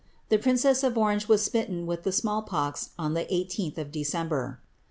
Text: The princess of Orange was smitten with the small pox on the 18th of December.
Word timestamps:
The 0.29 0.39
princess 0.39 0.81
of 0.83 0.97
Orange 0.97 1.27
was 1.27 1.43
smitten 1.45 1.85
with 1.85 2.01
the 2.01 2.11
small 2.11 2.41
pox 2.41 2.89
on 2.97 3.13
the 3.13 3.25
18th 3.25 3.77
of 3.77 3.91
December. 3.91 4.59